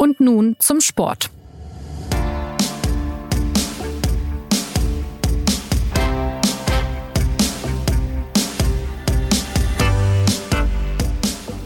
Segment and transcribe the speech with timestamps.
[0.00, 1.28] Und nun zum Sport.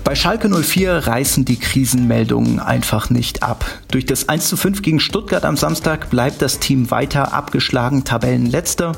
[0.03, 3.66] Bei Schalke 04 reißen die Krisenmeldungen einfach nicht ab.
[3.91, 8.93] Durch das 1 zu 5 gegen Stuttgart am Samstag bleibt das Team weiter abgeschlagen Tabellenletzter.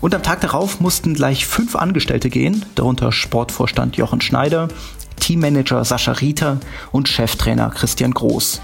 [0.00, 4.68] Und am Tag darauf mussten gleich fünf Angestellte gehen, darunter Sportvorstand Jochen Schneider,
[5.20, 6.58] Teammanager Sascha Rieter
[6.90, 8.60] und Cheftrainer Christian Groß.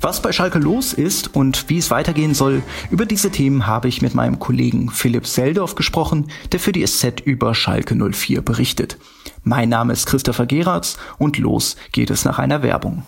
[0.00, 4.00] Was bei Schalke los ist und wie es weitergehen soll, über diese Themen habe ich
[4.00, 8.96] mit meinem Kollegen Philipp Seldorf gesprochen, der für die SZ über Schalke 04 berichtet.
[9.42, 13.04] Mein Name ist Christopher Geratz und los geht es nach einer Werbung.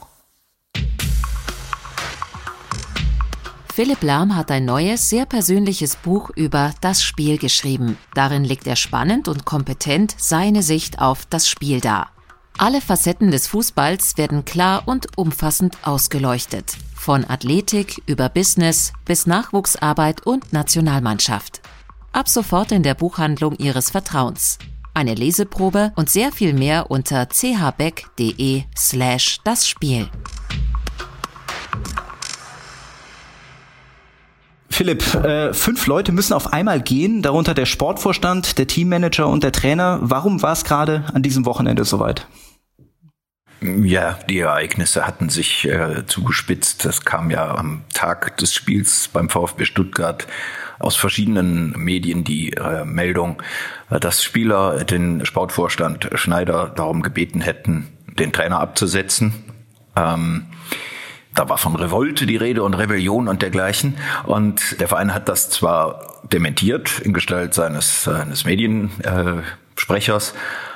[3.72, 7.96] Philipp Lahm hat ein neues, sehr persönliches Buch über das Spiel geschrieben.
[8.14, 12.10] Darin legt er spannend und kompetent seine Sicht auf das Spiel dar.
[12.62, 16.76] Alle Facetten des Fußballs werden klar und umfassend ausgeleuchtet.
[16.94, 21.62] Von Athletik über Business bis Nachwuchsarbeit und Nationalmannschaft.
[22.12, 24.58] Ab sofort in der Buchhandlung Ihres Vertrauens.
[24.92, 30.10] Eine Leseprobe und sehr viel mehr unter chbeck.de slash das Spiel.
[34.68, 39.52] Philipp, äh, fünf Leute müssen auf einmal gehen, darunter der Sportvorstand, der Teammanager und der
[39.52, 39.98] Trainer.
[40.02, 42.26] Warum war es gerade an diesem Wochenende soweit?
[43.62, 46.86] Ja, die Ereignisse hatten sich äh, zugespitzt.
[46.86, 50.26] Das kam ja am Tag des Spiels beim VfB Stuttgart
[50.78, 53.42] aus verschiedenen Medien die äh, Meldung,
[53.90, 57.88] äh, dass Spieler den Sportvorstand Schneider darum gebeten hätten,
[58.18, 59.34] den Trainer abzusetzen.
[59.94, 60.46] Ähm,
[61.34, 63.98] da war von Revolte die Rede und Rebellion und dergleichen.
[64.24, 70.34] Und der Verein hat das zwar dementiert in Gestalt seines, seines Mediensprechers,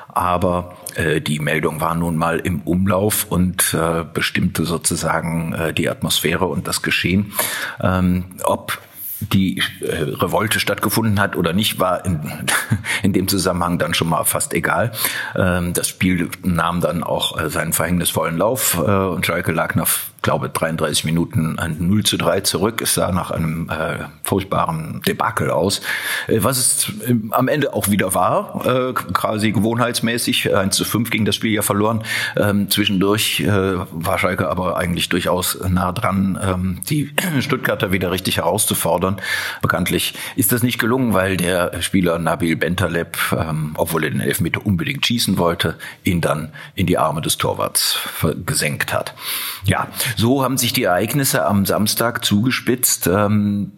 [0.08, 5.88] aber äh, die Meldung war nun mal im Umlauf und äh, bestimmte sozusagen äh, die
[5.88, 7.32] Atmosphäre und das Geschehen.
[7.80, 8.78] Ähm, ob
[9.20, 12.20] die äh, Revolte stattgefunden hat oder nicht, war in,
[13.02, 14.92] in dem Zusammenhang dann schon mal fast egal.
[15.36, 19.88] Ähm, das Spiel nahm dann auch äh, seinen verhängnisvollen Lauf äh, und Schalke lag nach
[20.24, 22.80] glaube 33 Minuten ein 0 zu 3 zurück.
[22.80, 25.82] Es sah nach einem äh, furchtbaren Debakel aus,
[26.26, 30.56] äh, was es äh, am Ende auch wieder war, äh, quasi gewohnheitsmäßig.
[30.56, 32.02] 1 zu 5 ging das Spiel ja verloren.
[32.36, 38.38] Ähm, zwischendurch äh, war Schalke aber eigentlich durchaus nah dran, ähm, die Stuttgarter wieder richtig
[38.38, 39.20] herauszufordern.
[39.60, 44.64] Bekanntlich ist das nicht gelungen, weil der Spieler Nabil Bentaleb, ähm, obwohl er den Elfmeter
[44.64, 47.98] unbedingt schießen wollte, ihn dann in die Arme des Torwarts
[48.46, 49.14] gesenkt hat.
[49.64, 53.06] Ja, so haben sich die Ereignisse am Samstag zugespitzt.
[53.06, 53.72] Ähm,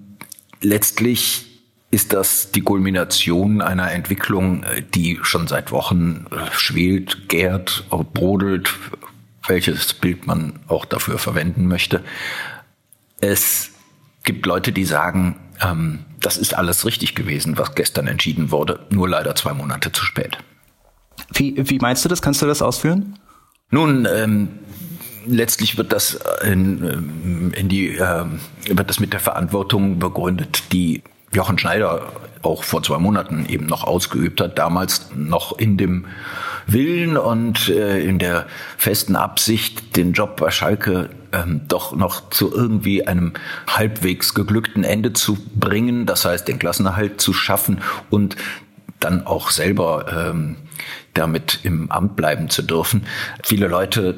[0.61, 1.47] letztlich
[1.91, 4.65] ist das die Kulmination einer Entwicklung,
[4.95, 8.75] die schon seit Wochen äh, schwelt, gärt, brodelt,
[9.47, 12.03] welches Bild man auch dafür verwenden möchte.
[13.21, 13.71] Es
[14.25, 19.09] gibt Leute, die sagen, ähm, das ist alles richtig gewesen, was gestern entschieden wurde, nur
[19.09, 20.39] leider zwei Monate zu spät.
[21.33, 22.21] Wie, wie meinst du das?
[22.21, 23.19] Kannst du das ausführen?
[23.71, 24.49] Nun, ähm,
[25.27, 28.25] letztlich wird das in, ähm, in die, äh,
[28.69, 33.85] wird das mit der Verantwortung begründet, die Jochen Schneider auch vor zwei Monaten eben noch
[33.85, 36.07] ausgeübt hat, damals noch in dem
[36.67, 42.53] Willen und äh, in der festen Absicht, den Job bei Schalke ähm, doch noch zu
[42.53, 43.35] irgendwie einem
[43.69, 48.37] halbwegs geglückten Ende zu bringen, das heißt den Klassenerhalt zu schaffen und
[49.01, 50.57] dann auch selber ähm,
[51.15, 53.07] damit im Amt bleiben zu dürfen.
[53.43, 54.17] Viele Leute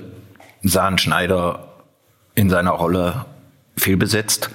[0.62, 1.68] sahen Schneider
[2.34, 3.26] in seiner Rolle
[3.76, 4.50] fehlbesetzt.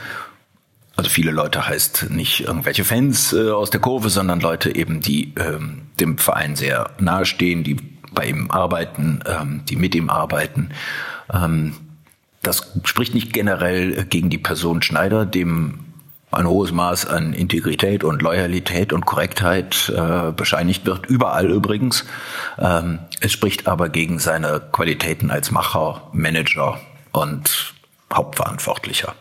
[0.95, 5.33] Also viele Leute heißt nicht irgendwelche Fans äh, aus der Kurve, sondern Leute eben, die
[5.37, 7.77] ähm, dem Verein sehr nahestehen, die
[8.13, 10.69] bei ihm arbeiten, ähm, die mit ihm arbeiten.
[11.33, 11.73] Ähm,
[12.43, 15.92] das spricht nicht generell gegen die Person Schneider, dem
[16.37, 22.05] ein hohes Maß an Integrität und Loyalität und Korrektheit äh, bescheinigt wird, überall übrigens.
[22.57, 26.79] Ähm, es spricht aber gegen seine Qualitäten als Macher, Manager
[27.11, 27.73] und
[28.13, 29.15] Hauptverantwortlicher.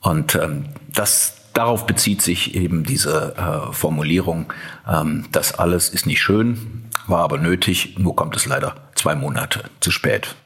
[0.00, 4.52] Und ähm, das darauf bezieht sich eben diese äh, Formulierung,
[4.86, 9.64] ähm, das alles ist nicht schön, war aber nötig, nur kommt es leider zwei Monate
[9.80, 10.36] zu spät.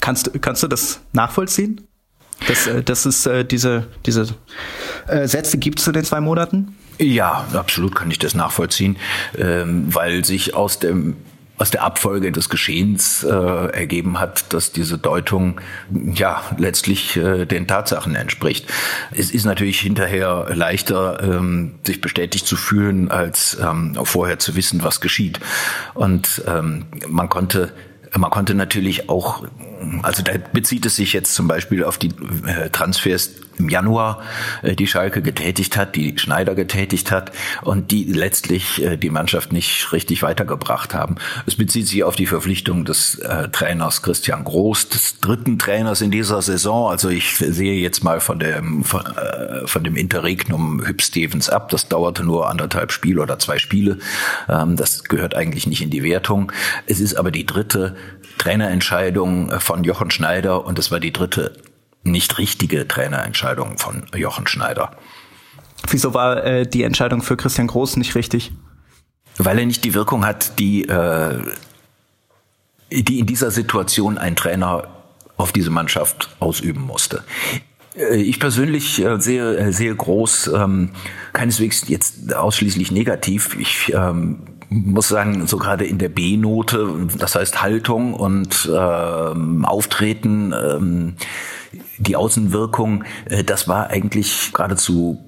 [0.00, 1.87] Kannst, kannst du das nachvollziehen?
[2.46, 4.28] Dass, äh, dass es äh, diese, diese
[5.08, 6.76] äh, Sätze gibt zu den zwei Monaten?
[6.98, 8.96] Ja, absolut kann ich das nachvollziehen,
[9.36, 11.16] ähm, weil sich aus dem
[11.56, 18.72] aus der Abfolge des Geschehens ergeben hat, dass diese Deutung ja letztlich den Tatsachen entspricht.
[19.10, 24.84] Es ist natürlich hinterher leichter, ähm, sich bestätigt zu fühlen, als ähm, vorher zu wissen,
[24.84, 25.40] was geschieht.
[25.94, 26.44] Und
[27.08, 27.72] man konnte
[28.16, 29.44] Man konnte natürlich auch,
[30.02, 32.10] also da bezieht es sich jetzt zum Beispiel auf die
[32.46, 34.22] äh, Transfers im Januar,
[34.62, 37.32] äh, die Schalke getätigt hat, die Schneider getätigt hat
[37.62, 41.16] und die letztlich äh, die Mannschaft nicht richtig weitergebracht haben.
[41.46, 43.20] Es bezieht sich auf die Verpflichtung des
[43.52, 46.90] Trainers Christian Groß, des dritten Trainers in dieser Saison.
[46.90, 49.02] Also ich sehe jetzt mal von dem, von,
[49.64, 51.70] von dem Interregnum Hüb Stevens ab.
[51.70, 53.98] Das dauerte nur anderthalb Spiele oder zwei Spiele.
[54.48, 56.52] Ähm, das gehört eigentlich nicht in die Wertung.
[56.86, 57.96] Es ist aber die dritte
[58.38, 61.52] Trainerentscheidung äh, von Jochen Schneider und es war die dritte
[62.02, 64.92] nicht richtige Trainerentscheidung von Jochen Schneider.
[65.88, 68.52] Wieso war äh, die Entscheidung für Christian Groß nicht richtig?
[69.36, 71.40] Weil er nicht die Wirkung hat, die, äh,
[72.90, 74.88] die in dieser Situation ein Trainer
[75.36, 77.22] auf diese Mannschaft ausüben musste.
[77.96, 80.90] Äh, ich persönlich äh, sehe, sehe groß ähm,
[81.32, 83.56] keineswegs jetzt ausschließlich negativ.
[83.58, 84.40] Ich ähm,
[84.70, 91.14] muss sagen, so gerade in der B-Note, das heißt Haltung und ähm, Auftreten, ähm,
[91.98, 95.24] die Außenwirkung, äh, das war eigentlich geradezu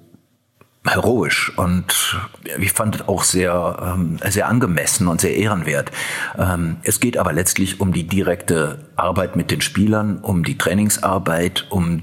[0.86, 2.18] heroisch und
[2.58, 5.92] ich fand auch sehr ähm, sehr angemessen und sehr ehrenwert.
[6.38, 11.66] Ähm, es geht aber letztlich um die direkte Arbeit mit den Spielern, um die Trainingsarbeit,
[11.68, 12.02] um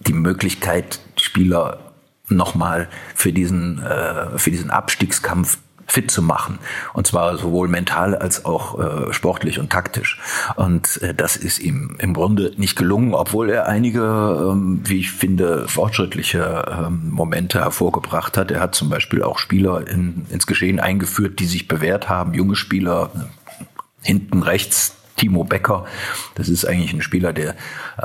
[0.00, 1.92] die Möglichkeit, Spieler
[2.28, 5.58] nochmal für diesen äh, für diesen Abstiegskampf
[5.90, 6.58] fit zu machen.
[6.92, 10.20] Und zwar sowohl mental als auch äh, sportlich und taktisch.
[10.56, 15.10] Und äh, das ist ihm im Grunde nicht gelungen, obwohl er einige, ähm, wie ich
[15.10, 18.50] finde, fortschrittliche ähm, Momente hervorgebracht hat.
[18.50, 22.56] Er hat zum Beispiel auch Spieler in, ins Geschehen eingeführt, die sich bewährt haben, junge
[22.56, 23.10] Spieler,
[24.02, 25.84] hinten rechts Timo Becker.
[26.34, 27.54] Das ist eigentlich ein Spieler, der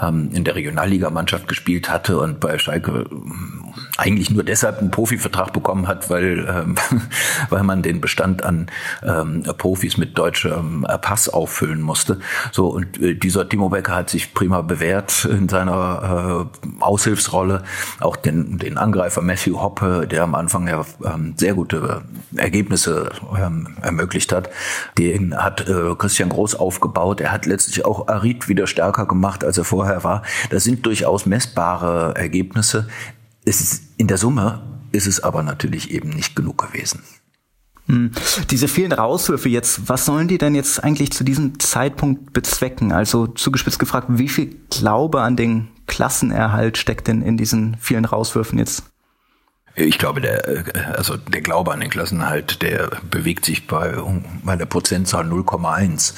[0.01, 5.53] ähm, in der Regionalligamannschaft gespielt hatte und bei Schalke ähm, eigentlich nur deshalb einen Profivertrag
[5.53, 6.75] bekommen hat, weil, ähm,
[7.49, 8.67] weil man den Bestand an
[9.01, 12.19] ähm, Profis mit deutschem äh, Pass auffüllen musste.
[12.51, 17.63] So und äh, dieser Timo Becker hat sich prima bewährt in seiner äh, Aushilfsrolle.
[18.01, 22.03] Auch den, den Angreifer Matthew Hoppe, der am Anfang ja ähm, sehr gute
[22.35, 24.49] Ergebnisse ähm, ermöglicht hat,
[24.97, 27.04] den hat äh, Christian Groß aufgebaut.
[27.13, 30.23] Er hat letztlich auch Arid wieder stärker gemacht, als er vorher war.
[30.49, 32.87] Das sind durchaus messbare Ergebnisse.
[33.45, 34.61] Ist, in der Summe
[34.91, 37.03] ist es aber natürlich eben nicht genug gewesen.
[37.87, 38.11] Hm.
[38.49, 42.91] Diese vielen Rauswürfe jetzt, was sollen die denn jetzt eigentlich zu diesem Zeitpunkt bezwecken?
[42.91, 48.57] Also zugespitzt gefragt, wie viel Glaube an den Klassenerhalt steckt denn in diesen vielen Rauswürfen
[48.57, 48.83] jetzt?
[49.77, 50.63] Ich glaube, der, äh,
[50.95, 53.93] also der Glaube an den Klassenhalt, der bewegt sich bei,
[54.55, 56.13] der Prozentzahl 0,1.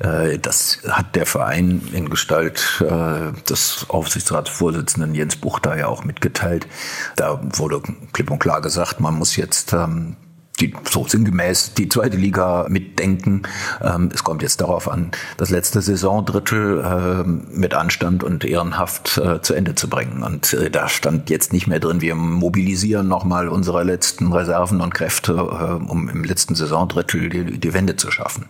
[0.00, 6.66] Äh, das hat der Verein in Gestalt äh, des Aufsichtsratsvorsitzenden Jens Buchter ja auch mitgeteilt.
[7.14, 7.80] Da wurde
[8.12, 10.16] klipp und klar gesagt, man muss jetzt ähm,
[10.60, 13.42] die so sinngemäß die zweite Liga mitdenken.
[13.82, 19.42] Ähm, es kommt jetzt darauf an, das letzte Saisondrittel äh, mit Anstand und ehrenhaft äh,
[19.42, 20.22] zu Ende zu bringen.
[20.22, 24.94] Und äh, da stand jetzt nicht mehr drin, wir mobilisieren nochmal unsere letzten Reserven und
[24.94, 28.46] Kräfte, äh, um im letzten Saisondrittel die, die Wende zu schaffen.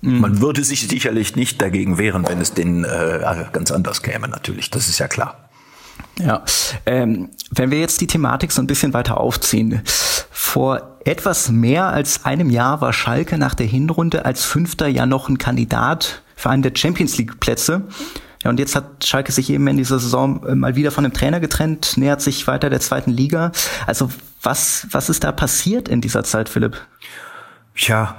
[0.00, 0.20] Mhm.
[0.20, 4.70] Man würde sich sicherlich nicht dagegen wehren, wenn es den äh, ganz anders käme, natürlich.
[4.70, 5.49] Das ist ja klar.
[6.24, 6.44] Ja,
[6.86, 9.82] ähm, wenn wir jetzt die Thematik so ein bisschen weiter aufziehen.
[10.30, 15.28] Vor etwas mehr als einem Jahr war Schalke nach der Hinrunde als Fünfter ja noch
[15.28, 17.82] ein Kandidat für einen der Champions League Plätze.
[18.42, 21.12] Ja, und jetzt hat Schalke sich eben in dieser Saison äh, mal wieder von dem
[21.12, 23.52] Trainer getrennt, nähert sich weiter der zweiten Liga.
[23.86, 24.10] Also
[24.42, 26.76] was, was ist da passiert in dieser Zeit, Philipp?
[27.80, 28.18] Tja,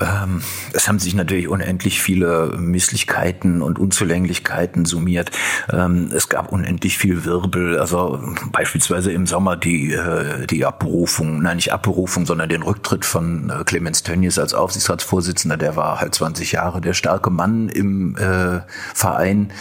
[0.00, 0.40] ähm,
[0.72, 5.30] es haben sich natürlich unendlich viele Misslichkeiten und Unzulänglichkeiten summiert.
[5.70, 7.78] Ähm, es gab unendlich viel Wirbel.
[7.78, 13.50] Also beispielsweise im Sommer die, äh, die Abberufung, nein nicht Abberufung, sondern den Rücktritt von
[13.50, 15.58] äh, Clemens Tönnies als Aufsichtsratsvorsitzender.
[15.58, 18.60] Der war halt 20 Jahre der starke Mann im äh,
[18.94, 19.52] Verein.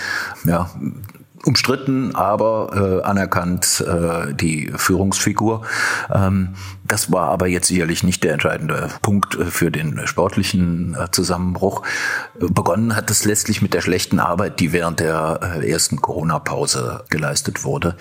[0.46, 0.72] Ja,
[1.46, 5.64] umstritten, aber äh, anerkannt äh, die Führungsfigur.
[6.14, 11.10] Ähm, das war aber jetzt sicherlich nicht der entscheidende Punkt äh, für den sportlichen äh,
[11.12, 11.84] Zusammenbruch.
[12.40, 17.64] Begonnen hat es letztlich mit der schlechten Arbeit, die während der äh, ersten Corona-Pause geleistet
[17.64, 17.96] wurde.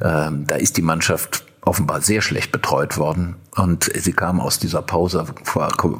[0.00, 4.82] Ähm, da ist die Mannschaft offenbar sehr schlecht betreut worden und sie kam aus dieser
[4.82, 5.26] Pause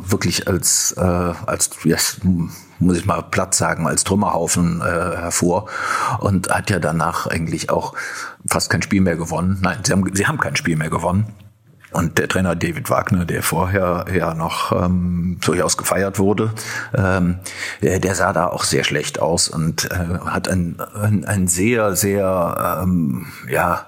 [0.08, 2.20] wirklich als äh, als yes,
[2.78, 5.68] muss ich mal platt sagen als Trümmerhaufen äh, hervor
[6.20, 7.94] und hat ja danach eigentlich auch
[8.48, 9.58] fast kein Spiel mehr gewonnen.
[9.60, 11.34] Nein, sie haben sie haben kein Spiel mehr gewonnen.
[11.92, 16.52] Und der Trainer David Wagner, der vorher ja noch ähm, durchaus gefeiert wurde,
[16.94, 17.38] ähm,
[17.80, 21.96] der, der sah da auch sehr schlecht aus und äh, hat ein, ein, ein sehr,
[21.96, 23.86] sehr, ähm, ja,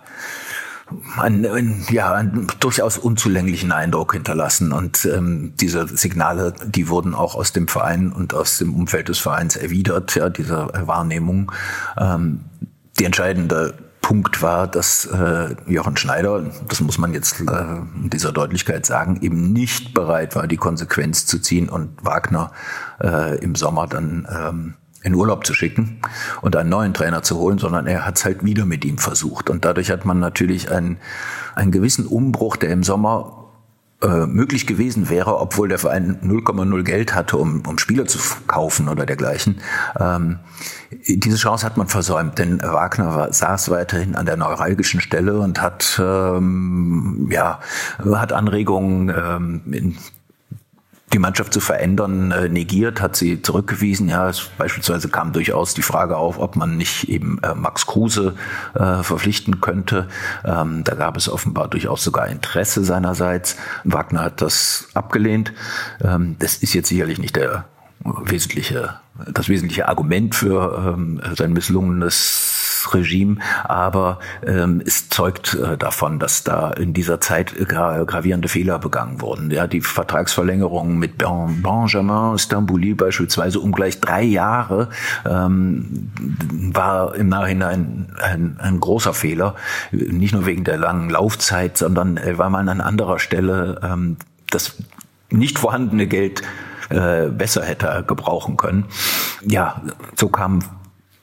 [1.19, 4.73] einen, ja, einen durchaus unzulänglichen Eindruck hinterlassen.
[4.73, 9.19] Und ähm, diese Signale, die wurden auch aus dem Verein und aus dem Umfeld des
[9.19, 11.53] Vereins erwidert, ja, diese Wahrnehmung.
[11.99, 12.41] Ähm,
[12.99, 17.45] die entscheidende Punkt war, dass äh, Jochen Schneider, das muss man jetzt äh,
[17.95, 22.53] in dieser Deutlichkeit sagen, eben nicht bereit war, die Konsequenz zu ziehen und Wagner
[23.03, 24.75] äh, im Sommer dann ähm,
[25.09, 26.01] in Urlaub zu schicken
[26.43, 29.51] und einen neuen Trainer zu holen, sondern er hat es halt wieder mit ihm versucht.
[29.51, 30.99] Und dadurch hat man natürlich einen,
[31.55, 33.47] einen gewissen Umbruch, der im Sommer
[34.03, 38.89] äh, möglich gewesen wäre, obwohl der Verein 0,0 Geld hatte, um, um Spieler zu kaufen
[38.89, 39.61] oder dergleichen.
[39.99, 40.39] Ähm,
[41.07, 45.61] diese Chance hat man versäumt, denn Wagner war, saß weiterhin an der neuralgischen Stelle und
[45.61, 47.61] hat ähm, ja
[47.99, 49.97] hat Anregungen ähm, in
[51.13, 54.09] die Mannschaft zu verändern, äh, negiert, hat sie zurückgewiesen.
[54.09, 58.35] Ja, es, beispielsweise kam durchaus die Frage auf, ob man nicht eben äh, Max Kruse
[58.75, 60.09] äh, verpflichten könnte.
[60.45, 63.57] Ähm, da gab es offenbar durchaus sogar Interesse seinerseits.
[63.85, 65.53] Wagner hat das abgelehnt.
[66.03, 67.65] Ähm, das ist jetzt sicherlich nicht der
[68.25, 69.01] wesentliche,
[69.33, 72.59] das wesentliche Argument für ähm, sein misslungenes
[72.93, 78.79] Regime, aber ähm, es zeugt äh, davon, dass da in dieser Zeit gra gravierende Fehler
[78.79, 79.51] begangen wurden.
[79.51, 84.89] Ja, die Vertragsverlängerung mit ben Benjamin Stambouli beispielsweise um gleich drei Jahre
[85.27, 86.11] ähm,
[86.73, 89.55] war im Nachhinein ein, ein, großer Fehler,
[89.91, 94.17] nicht nur wegen der langen Laufzeit, sondern äh, weil man an anderer Stelle ähm,
[94.51, 94.77] das
[95.31, 96.43] nicht vorhandene Geld
[96.89, 98.87] äh, besser hätte gebrauchen können.
[99.43, 99.83] Ja,
[100.17, 100.65] so kam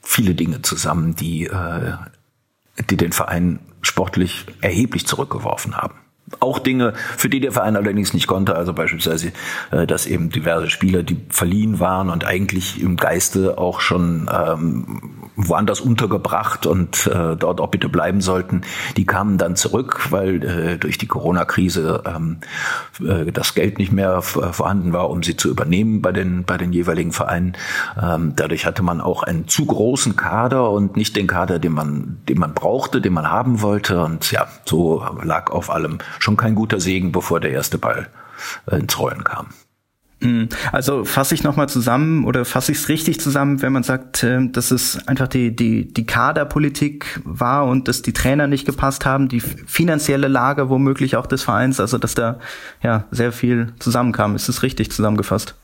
[0.02, 1.94] viele Dinge zusammen, die, äh,
[2.90, 5.96] die den Verein sportlich erheblich zurückgeworfen haben.
[6.40, 9.32] Auch Dinge, für die der Verein allerdings nicht konnte, also beispielsweise,
[9.72, 15.30] äh, dass eben diverse Spieler, die verliehen waren und eigentlich im Geiste auch schon ähm,
[15.36, 18.62] woanders untergebracht und äh, dort auch bitte bleiben sollten,
[18.98, 22.38] die kamen dann zurück, weil äh, durch die Corona-Krise ähm,
[23.06, 26.74] äh, das Geld nicht mehr vorhanden war, um sie zu übernehmen bei den, bei den
[26.74, 27.54] jeweiligen Vereinen.
[28.02, 32.18] Ähm, dadurch hatte man auch einen zu großen Kader und nicht den Kader, den man,
[32.28, 34.04] den man brauchte, den man haben wollte.
[34.04, 38.08] Und ja, so lag auf allem schon kein guter Segen, bevor der erste Ball
[38.70, 39.48] äh, ins Rollen kam.
[40.22, 40.48] Hm.
[40.72, 44.48] Also fasse ich nochmal zusammen oder fasse ich es richtig zusammen, wenn man sagt, äh,
[44.50, 49.28] dass es einfach die, die, die Kaderpolitik war und dass die Trainer nicht gepasst haben,
[49.28, 52.40] die finanzielle Lage womöglich auch des Vereins, also dass da
[52.82, 54.36] ja sehr viel zusammenkam.
[54.36, 55.56] Ist es richtig zusammengefasst?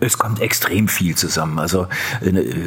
[0.00, 1.60] Es kommt extrem viel zusammen.
[1.60, 1.86] Also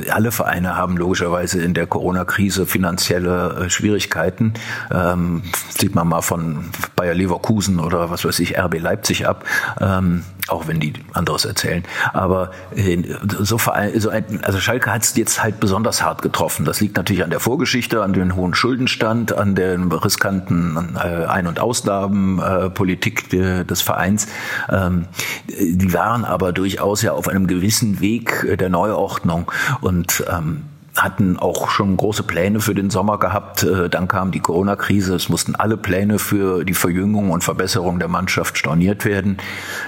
[0.09, 4.53] alle Vereine haben logischerweise in der Corona-Krise finanzielle äh, Schwierigkeiten.
[4.89, 9.43] Ähm, sieht man mal von Bayer Leverkusen oder was weiß ich, RB Leipzig ab.
[9.81, 11.83] Ähm, auch wenn die anderes erzählen.
[12.13, 13.01] Aber äh,
[13.39, 16.65] so, so ein, also Schalke hat es jetzt halt besonders hart getroffen.
[16.65, 21.47] Das liegt natürlich an der Vorgeschichte, an den hohen Schuldenstand, an der riskanten äh, Ein-
[21.47, 24.27] und Ausgabenpolitik des Vereins.
[24.69, 25.07] Ähm,
[25.47, 29.51] die waren aber durchaus ja auf einem gewissen Weg der Neuordnung
[29.81, 30.63] und ähm,
[30.95, 33.63] hatten auch schon große Pläne für den Sommer gehabt.
[33.63, 35.15] Äh, dann kam die Corona-Krise.
[35.15, 39.37] Es mussten alle Pläne für die Verjüngung und Verbesserung der Mannschaft storniert werden.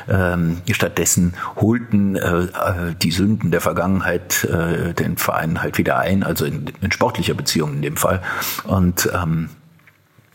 [0.09, 2.49] Ähm, stattdessen holten äh, äh,
[3.01, 7.81] die Sünden der Vergangenheit den Verein halt wieder ein, also in, in sportlicher Beziehung in
[7.81, 8.21] dem Fall.
[8.65, 9.49] Und ähm,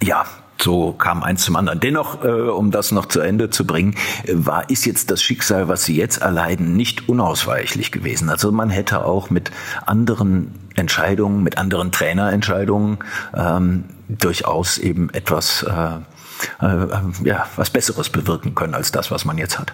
[0.03, 0.25] ja,
[0.63, 1.81] so kam eins zum anderen.
[1.81, 3.95] Dennoch, äh, um das noch zu Ende zu bringen,
[4.33, 8.31] war ist jetzt das Schicksal, was sie jetzt erleiden, nicht unausweichlich gewesen.
[8.31, 9.51] Also man hätte auch mit
[9.87, 12.99] anderen Entscheidungen, mit anderen Trainerentscheidungen
[13.35, 16.87] ähm, durchaus eben etwas, äh, äh,
[17.25, 19.73] ja, was Besseres bewirken können als das, was man jetzt hat.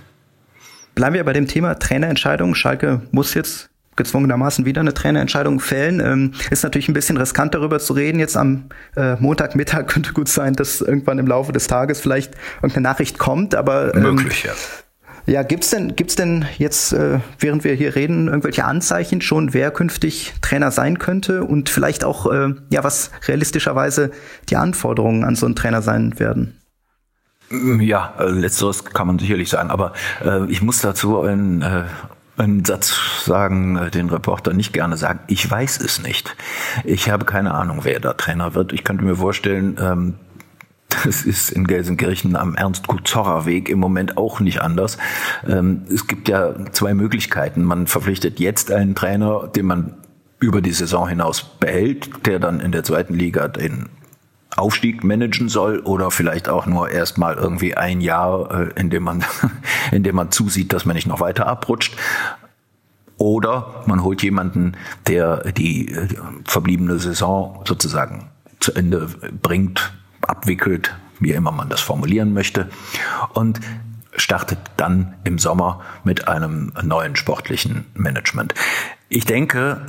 [0.95, 2.55] Bleiben wir bei dem Thema Trainerentscheidung.
[2.55, 6.01] Schalke muss jetzt gezwungenermaßen wieder eine Trainerentscheidung fällen.
[6.01, 8.19] Ähm, ist natürlich ein bisschen riskant darüber zu reden.
[8.19, 12.85] Jetzt am äh, Montagmittag könnte gut sein, dass irgendwann im Laufe des Tages vielleicht irgendeine
[12.85, 14.53] Nachricht kommt, aber ähm, möglich, ja.
[15.27, 19.71] Ja, gibt's denn gibt's denn jetzt, äh, während wir hier reden, irgendwelche Anzeichen schon, wer
[19.71, 24.11] künftig Trainer sein könnte und vielleicht auch, äh, ja, was realistischerweise
[24.49, 26.59] die Anforderungen an so einen Trainer sein werden?
[27.51, 29.93] Ja, äh, letzteres kann man sicherlich sagen, aber
[30.25, 31.85] äh, ich muss dazu ein, äh,
[32.39, 36.37] einen Satz sagen, äh, den Reporter nicht gerne sagen, ich weiß es nicht.
[36.85, 38.73] Ich habe keine Ahnung, wer da Trainer wird.
[38.73, 40.15] Ich könnte mir vorstellen, ähm,
[41.05, 44.99] das ist in Gelsenkirchen am Ernst-Kuzorra-Weg im Moment auch nicht anders.
[45.47, 47.63] Ähm, es gibt ja zwei Möglichkeiten.
[47.63, 49.95] Man verpflichtet jetzt einen Trainer, den man
[50.41, 53.89] über die Saison hinaus behält, der dann in der zweiten Liga den
[54.59, 59.25] Aufstieg managen soll oder vielleicht auch nur erstmal irgendwie ein Jahr, äh, in dem man,
[59.93, 61.97] in dem man zusieht, dass man nicht noch weiter abrutscht.
[63.17, 64.77] Oder man holt jemanden,
[65.09, 69.09] der die, die verbliebene Saison sozusagen zu Ende
[69.43, 72.69] bringt, abwickelt, wie immer man das formulieren möchte.
[73.35, 73.61] Und
[74.17, 78.55] startet dann im Sommer mit einem neuen sportlichen Management.
[79.09, 79.81] Ich denke,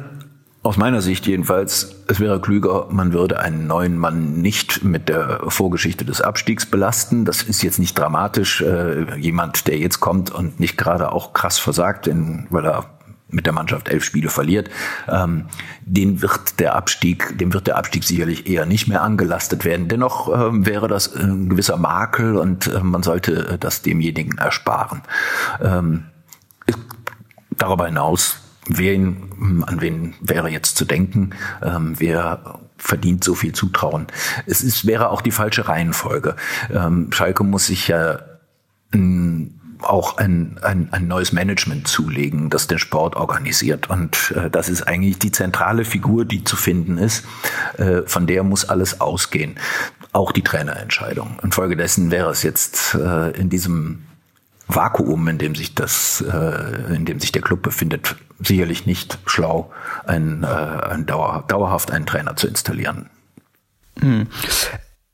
[0.62, 5.40] aus meiner Sicht jedenfalls, es wäre klüger, man würde einen neuen Mann nicht mit der
[5.48, 7.24] Vorgeschichte des Abstiegs belasten.
[7.24, 8.62] Das ist jetzt nicht dramatisch.
[8.62, 12.10] Äh, jemand, der jetzt kommt und nicht gerade auch krass versagt,
[12.50, 12.90] weil er
[13.30, 14.70] mit der Mannschaft elf Spiele verliert,
[15.08, 15.46] ähm,
[15.86, 19.88] den wird der Abstieg, dem wird der Abstieg sicherlich eher nicht mehr angelastet werden.
[19.88, 25.04] Dennoch ähm, wäre das ein gewisser Makel und äh, man sollte das demjenigen ersparen.
[25.62, 26.06] Ähm,
[27.52, 31.32] darüber hinaus, wen, an wen wäre jetzt zu denken?
[31.62, 34.08] Ähm, wer verdient so viel Zutrauen?
[34.46, 36.36] Es ist, wäre auch die falsche Reihenfolge.
[36.74, 38.20] Ähm, Schalke muss sich ja
[39.82, 43.90] auch ein, ein, ein neues Management zulegen, das den Sport organisiert.
[43.90, 47.26] Und äh, das ist eigentlich die zentrale Figur, die zu finden ist.
[47.78, 49.56] Äh, von der muss alles ausgehen.
[50.12, 51.40] Auch die Trainerentscheidung.
[51.44, 54.04] Infolgedessen wäre es jetzt äh, in diesem
[54.70, 59.72] Vakuum, in dem sich das, äh, in dem sich der Club befindet, sicherlich nicht schlau,
[60.06, 63.10] ein, äh, ein Dauer, dauerhaft einen Trainer zu installieren.
[64.00, 64.28] Hm.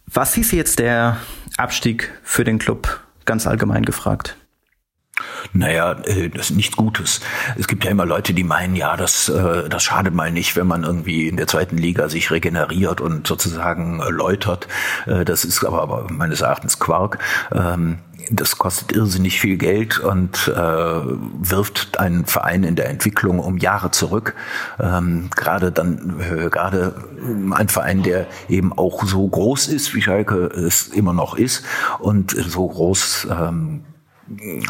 [0.06, 1.18] Was hieß jetzt der
[1.58, 4.38] Abstieg für den Club ganz allgemein gefragt?
[5.54, 7.22] Naja, äh, das ist nichts Gutes.
[7.58, 10.68] Es gibt ja immer Leute, die meinen, ja, das, äh, das schadet mal nicht, wenn
[10.68, 14.68] man irgendwie in der zweiten Liga sich regeneriert und sozusagen läutert.
[15.06, 17.20] Äh, das ist aber, aber meines Erachtens Quark.
[17.54, 18.00] Ähm,
[18.32, 23.92] das kostet irrsinnig viel Geld und äh, wirft einen Verein in der Entwicklung um Jahre
[23.92, 24.36] zurück.
[24.80, 26.96] Ähm, gerade dann, äh, gerade
[27.52, 31.66] ein Verein, der eben auch so groß ist, wie Schalke es immer noch ist
[32.00, 33.84] und so groß ähm,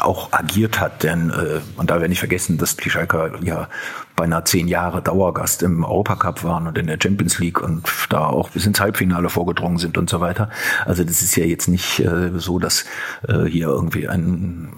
[0.00, 3.68] auch agiert hat, denn äh, man darf ja nicht vergessen, dass die Schalker ja
[4.14, 8.50] beinahe zehn Jahre Dauergast im Europacup waren und in der Champions League und da auch
[8.50, 10.50] bis ins Halbfinale vorgedrungen sind und so weiter.
[10.84, 12.84] Also das ist ja jetzt nicht äh, so, dass
[13.28, 14.72] äh, hier irgendwie ein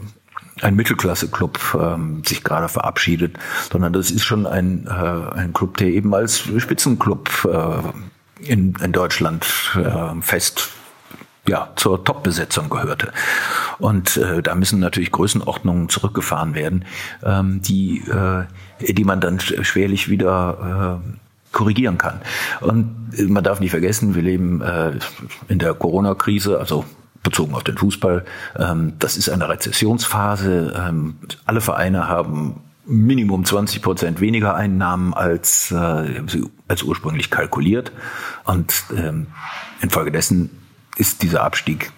[0.60, 3.38] ein Mittelklasse-Club ähm, sich gerade verabschiedet,
[3.70, 8.90] sondern das ist schon ein, äh, ein Club, der eben als Spitzenclub äh, in, in
[8.90, 10.70] Deutschland äh, fest
[11.48, 13.12] ja, zur Top-Besetzung gehörte.
[13.78, 16.84] Und äh, da müssen natürlich Größenordnungen zurückgefahren werden,
[17.24, 18.44] ähm, die, äh,
[18.92, 21.18] die man dann schwerlich wieder äh,
[21.52, 22.20] korrigieren kann.
[22.60, 24.92] Und äh, man darf nicht vergessen, wir leben äh,
[25.48, 26.84] in der Corona-Krise, also
[27.22, 28.24] bezogen auf den Fußball.
[28.58, 30.74] Ähm, das ist eine Rezessionsphase.
[30.76, 36.22] Ähm, alle Vereine haben Minimum 20 Prozent weniger Einnahmen als, äh,
[36.68, 37.92] als ursprünglich kalkuliert.
[38.44, 39.26] Und ähm,
[39.80, 40.50] infolgedessen
[40.98, 41.92] ist dieser Abstieg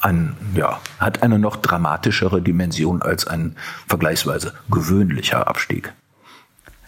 [0.00, 5.92] ein, ja, hat eine noch dramatischere Dimension als ein vergleichsweise gewöhnlicher Abstieg.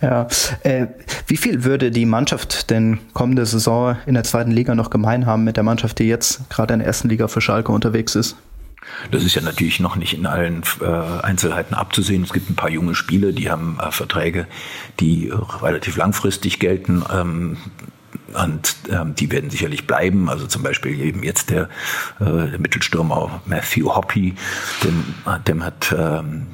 [0.01, 0.27] Ja,
[0.65, 0.88] äh,
[1.29, 5.45] wie viel würde die Mannschaft denn kommende Saison in der zweiten Liga noch gemein haben
[5.45, 8.37] mit der Mannschaft, die jetzt gerade in der ersten Liga für Schalke unterwegs ist?
[9.12, 10.87] Das ist ja natürlich noch nicht in allen äh,
[11.23, 12.25] Einzelheiten abzusehen.
[12.25, 14.49] Es gibt ein paar junge Spiele, die haben äh, Verträge,
[14.99, 17.05] die relativ langfristig gelten.
[17.12, 17.59] Ähm,
[18.35, 20.29] und ähm, die werden sicherlich bleiben.
[20.29, 21.68] Also zum Beispiel eben jetzt der,
[22.21, 24.35] äh, der Mittelstürmer Matthew Hoppy,
[24.85, 25.14] dem,
[25.47, 26.47] dem hat ähm,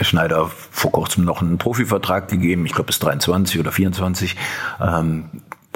[0.00, 4.36] Schneider vor kurzem noch einen Profivertrag gegeben, ich glaube bis 23 oder 24.
[4.80, 5.24] Ähm,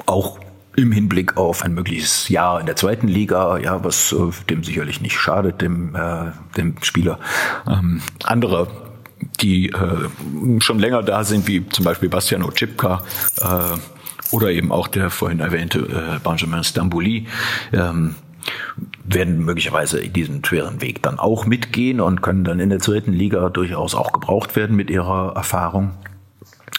[0.05, 0.39] auch
[0.75, 5.01] im Hinblick auf ein mögliches Jahr in der zweiten Liga, ja, was äh, dem sicherlich
[5.01, 7.19] nicht schadet, dem, äh, dem Spieler.
[7.67, 8.67] Ähm, andere
[9.41, 13.03] die äh, schon länger da sind, wie zum Beispiel Bastian Oczipka,
[13.41, 13.77] äh,
[14.31, 17.27] oder eben auch der vorhin erwähnte äh, Benjamin Stambouli,
[17.73, 18.15] ähm,
[19.03, 23.49] werden möglicherweise diesen schweren Weg dann auch mitgehen und können dann in der zweiten Liga
[23.49, 25.91] durchaus auch gebraucht werden mit ihrer Erfahrung.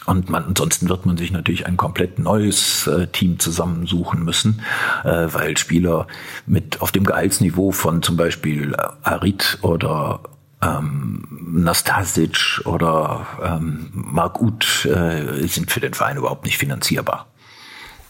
[0.05, 4.61] Und man, ansonsten wird man sich natürlich ein komplett neues äh, Team zusammensuchen müssen,
[5.03, 6.07] äh, weil Spieler
[6.47, 10.21] mit auf dem Gehaltsniveau von zum Beispiel Arid oder
[10.61, 17.27] ähm, Nastasic oder ähm, Mark Uth äh, sind für den Verein überhaupt nicht finanzierbar.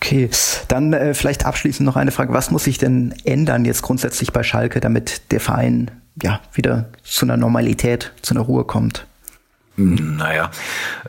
[0.01, 0.29] Okay,
[0.69, 2.33] dann äh, vielleicht abschließend noch eine Frage.
[2.33, 7.25] Was muss sich denn ändern jetzt grundsätzlich bei Schalke, damit der Verein ja wieder zu
[7.25, 9.05] einer Normalität, zu einer Ruhe kommt?
[9.75, 10.51] Naja,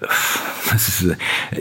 [0.73, 1.17] das ist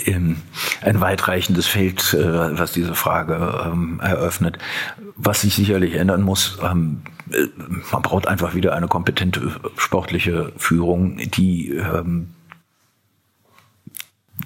[0.08, 0.38] ähm,
[0.82, 4.58] ein weitreichendes Feld, äh, was diese Frage ähm, eröffnet.
[5.16, 7.46] Was sich sicherlich ändern muss, ähm, äh,
[7.92, 11.80] man braucht einfach wieder eine kompetente sportliche Führung, die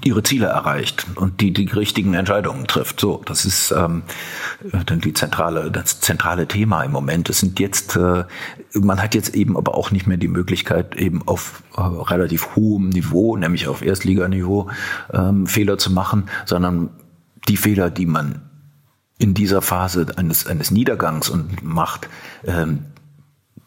[0.06, 3.00] ihre Ziele erreicht und die die richtigen Entscheidungen trifft.
[3.00, 4.04] So, das ist ähm,
[4.64, 7.30] die zentrale, das zentrale Thema im Moment.
[7.30, 8.26] Es sind jetzt, äh,
[8.74, 12.90] man hat jetzt eben aber auch nicht mehr die Möglichkeit, eben auf äh, relativ hohem
[12.90, 14.70] Niveau, nämlich auf Erstliganiveau,
[15.12, 16.90] ähm, Fehler zu machen, sondern
[17.48, 18.42] die Fehler, die man
[19.18, 22.10] in dieser Phase eines, eines Niedergangs und Macht
[22.46, 22.86] ähm,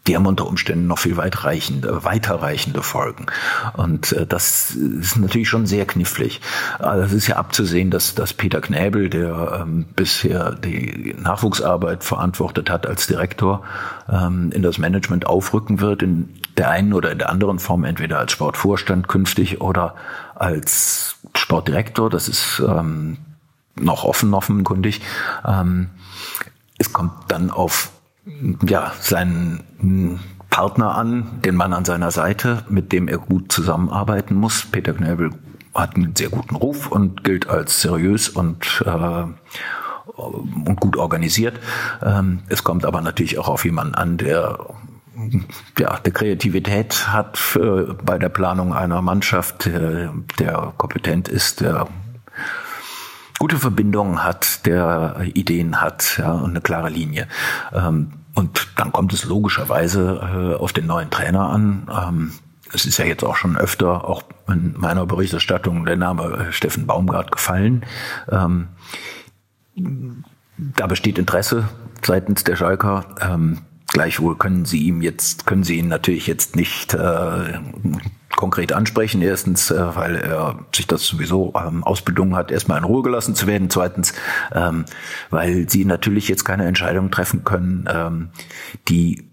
[0.06, 3.26] die haben unter Umständen noch viel weitreichende, weiterreichende Folgen.
[3.74, 6.40] Und äh, das ist natürlich schon sehr knifflig.
[6.78, 12.70] Also es ist ja abzusehen, dass, dass Peter Knäbel, der ähm, bisher die Nachwuchsarbeit verantwortet
[12.70, 13.62] hat als Direktor,
[14.10, 18.18] ähm, in das Management aufrücken wird, in der einen oder in der anderen Form, entweder
[18.18, 19.94] als Sportvorstand künftig oder
[20.34, 22.10] als Sportdirektor.
[22.10, 23.18] Das ist ähm,
[23.74, 25.02] noch offen, offenkundig.
[25.46, 25.90] Ähm,
[26.78, 27.90] es kommt dann auf
[28.66, 34.66] ja, seinen Partner an, den Mann an seiner Seite, mit dem er gut zusammenarbeiten muss.
[34.66, 35.30] Peter Knöbel
[35.74, 39.24] hat einen sehr guten Ruf und gilt als seriös und äh,
[40.16, 41.58] und gut organisiert.
[42.02, 44.58] Ähm, es kommt aber natürlich auch auf jemanden an, der
[45.78, 50.08] ja, der Kreativität hat äh, bei der Planung einer Mannschaft, äh,
[50.38, 51.86] der kompetent ist, der
[53.38, 57.28] gute Verbindungen hat, der Ideen hat ja, und eine klare Linie.
[57.72, 61.88] Ähm, und dann kommt es logischerweise äh, auf den neuen Trainer an.
[61.90, 62.32] Ähm,
[62.72, 67.32] es ist ja jetzt auch schon öfter, auch in meiner Berichterstattung, der Name Steffen Baumgart
[67.32, 67.84] gefallen.
[68.30, 68.68] Ähm,
[70.56, 71.68] da besteht Interesse
[72.02, 73.04] seitens der Schalker.
[73.20, 77.58] Ähm, gleichwohl können sie ihm jetzt, können sie ihn natürlich jetzt nicht äh,
[78.36, 79.22] konkret ansprechen.
[79.22, 83.46] Erstens, äh, weil er sich das sowieso ähm, ausbedungen hat, erstmal in Ruhe gelassen zu
[83.46, 83.70] werden.
[83.70, 84.14] Zweitens,
[84.54, 84.84] ähm,
[85.30, 88.28] weil sie natürlich jetzt keine Entscheidung treffen können, ähm,
[88.88, 89.30] die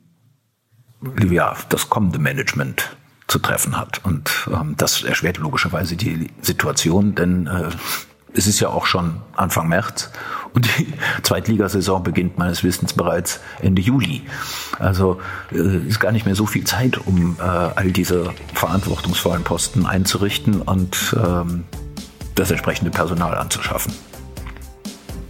[1.30, 2.96] ja das kommende Management
[3.28, 4.02] zu treffen hat.
[4.04, 7.70] Und ähm, das erschwert logischerweise die Situation, denn äh,
[8.34, 10.12] es ist ja auch schon Anfang März
[10.54, 10.88] und die
[11.24, 14.22] Zweitligasaison beginnt meines Wissens bereits Ende Juli.
[14.80, 15.20] Also
[15.52, 20.62] äh, ist gar nicht mehr so viel Zeit, um äh, all diese verantwortungsvollen Posten einzurichten
[20.62, 21.64] und ähm,
[22.36, 23.94] das entsprechende Personal anzuschaffen.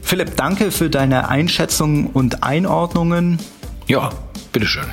[0.02, 3.40] Philipp, danke für deine Einschätzungen und Einordnungen.
[3.88, 4.12] Ja,
[4.52, 4.86] bitteschön.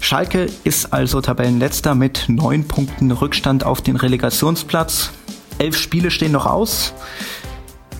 [0.00, 5.10] Schalke ist also Tabellenletzter mit neun Punkten Rückstand auf den Relegationsplatz.
[5.58, 6.92] Elf Spiele stehen noch aus.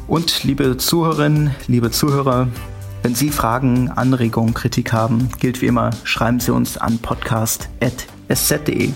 [0.07, 2.49] Und liebe Zuhörerinnen, liebe Zuhörer,
[3.03, 8.91] wenn Sie Fragen, Anregungen, Kritik haben, gilt wie immer, schreiben Sie uns an podcast.sz.de.